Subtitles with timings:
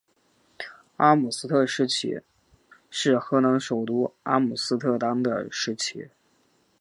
[0.97, 2.21] 阿姆斯特丹市旗
[2.89, 6.09] 是荷兰首都阿姆斯特丹的市旗。